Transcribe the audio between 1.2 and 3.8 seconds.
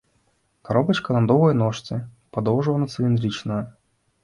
доўгай ножцы, падоўжана-цыліндрычная.